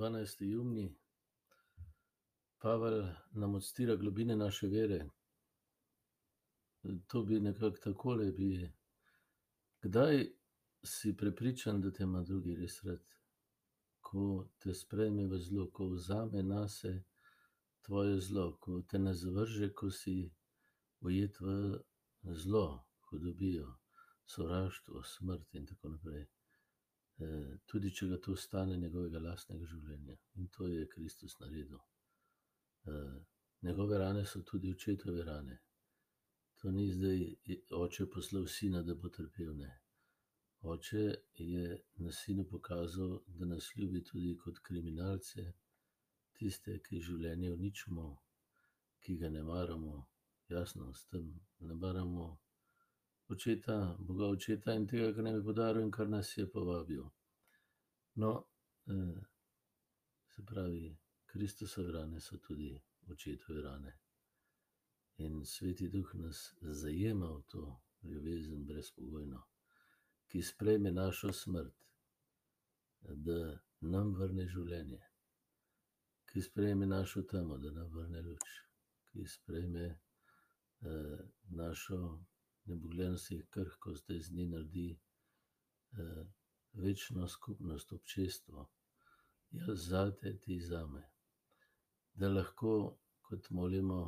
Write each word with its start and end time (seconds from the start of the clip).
12. 0.00 0.44
juni, 0.44 0.96
Pavel 2.58 3.04
nam 3.32 3.54
odstira 3.54 3.96
globine 3.96 4.36
naše 4.36 4.66
vere. 4.66 5.08
To 7.06 7.22
bi 7.22 7.40
nekako 7.40 7.76
takole 7.76 8.32
bi. 8.32 8.70
Kdaj 9.82 10.30
si 10.84 11.16
prepričan, 11.16 11.80
da 11.80 11.92
te 11.92 12.02
ima 12.02 12.22
drugi 12.22 12.56
res 12.56 12.80
rad? 12.84 13.04
Ko 14.00 14.48
te 14.58 14.74
sprejme 14.74 15.28
v 15.28 15.38
zelo, 15.38 15.68
ko 15.70 15.90
vzame 15.92 16.42
nase 16.42 17.02
tvoje 17.84 18.16
zlo, 18.20 18.56
ko 18.60 18.80
te 18.88 18.98
ne 18.98 19.14
zavrže, 19.14 19.72
ko 19.74 19.90
si 19.90 20.32
ujet 21.00 21.40
v 21.40 21.78
zlo, 22.24 22.86
hudobijo, 23.10 23.68
sovraštvo, 24.24 25.02
smrt 25.02 25.54
in 25.54 25.66
tako 25.66 25.88
naprej. 25.88 26.28
Tudi 27.66 27.90
če 27.94 28.06
ga 28.08 28.18
to 28.24 28.36
stane 28.36 28.76
njegovega 28.76 29.20
lastnega 29.20 29.66
življenja. 29.66 30.16
In 30.40 30.48
to 30.48 30.68
je 30.68 30.88
Kristus 30.88 31.38
naredil. 31.40 31.80
njegove 33.62 33.98
rane 33.98 34.24
so 34.26 34.42
tudi 34.42 34.70
očetove 34.72 35.24
rane. 35.24 35.58
To 36.60 36.70
ni 36.70 36.90
zdaj 36.92 37.20
oče 37.76 38.06
poslal 38.14 38.46
sina, 38.46 38.82
da 38.82 38.94
bo 38.94 39.08
trpel, 39.08 39.56
ne. 39.56 39.70
Oče 40.60 41.04
je 41.34 41.66
na 41.94 42.12
sinu 42.12 42.44
pokazal, 42.44 43.20
da 43.26 43.46
nas 43.46 43.70
ljubi 43.76 44.04
tudi 44.04 44.36
kot 44.36 44.58
kriminalce, 44.58 45.52
tiste, 46.36 46.78
ki 46.84 47.00
življenje 47.00 47.52
uničimo, 47.52 48.06
ki 49.00 49.16
ga 49.16 49.30
ne 49.30 49.42
maramo. 49.42 50.06
Jasno, 50.48 50.92
s 50.92 51.06
tem 51.06 51.32
ne 51.60 51.74
maramo 51.74 52.26
očeta, 53.30 53.96
Boga 53.98 54.26
očeta 54.26 54.74
in 54.74 54.86
tega, 54.86 55.12
kar 55.14 55.24
nam 55.24 55.34
je 55.34 55.44
podaril 55.44 55.82
in 55.82 55.90
kar 55.90 56.08
nas 56.08 56.36
je 56.38 56.46
povabil. 56.50 57.04
No, 58.14 58.46
se 60.26 60.44
pravi, 60.46 60.96
Kristusove 61.26 61.92
rane 61.92 62.20
so 62.20 62.38
tudi 62.38 62.80
očetove 63.10 63.62
rane. 63.62 63.98
In 65.18 65.44
Sveti 65.44 65.88
duh 65.88 66.14
nas 66.14 66.54
zajema 66.60 67.26
v 67.26 67.42
to 67.46 67.80
ljubezen 68.02 68.64
brezpogojno, 68.66 69.42
ki 70.26 70.42
sprejme 70.42 70.90
našo 70.92 71.32
smrt, 71.32 71.74
da 73.00 73.58
nam 73.80 74.14
vrne 74.14 74.46
življenje. 74.48 75.00
Ki 76.30 76.42
sprejme 76.42 76.86
našo 76.86 77.22
temo, 77.22 77.58
da 77.58 77.70
nam 77.70 77.90
vrne 77.94 78.22
luč. 78.22 78.48
Ki 79.12 79.26
sprejme, 79.26 79.86
našo 81.50 82.24
nebogljenost 82.70 83.30
in 83.34 83.42
krhkost, 83.50 84.08
da 84.08 84.14
iz 84.14 84.30
nje 84.32 84.46
naredi, 84.48 84.88
večno 86.72 87.28
skupnost, 87.28 87.92
občestvo. 87.92 88.68
Jaz 89.50 89.86
zate, 89.90 90.36
ti 90.38 90.60
zame. 90.60 91.02
Da 92.14 92.28
lahko, 92.28 92.98
kot 93.26 93.50
molimo 93.50 94.00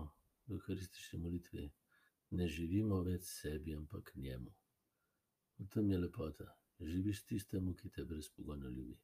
v 0.47 0.59
evharistični 0.59 1.19
molitvi, 1.19 1.69
ne 2.39 2.49
živimo 2.49 3.01
več 3.03 3.27
sebi, 3.27 3.75
ampak 3.77 4.13
njemu. 4.17 4.53
V 5.59 5.69
tem 5.71 5.91
je 5.91 5.99
lepota. 5.99 6.49
Živiš 6.81 7.25
tistemu, 7.27 7.75
ki 7.75 7.91
te 7.91 8.05
brezpogojno 8.05 8.69
ljubi. 8.69 8.99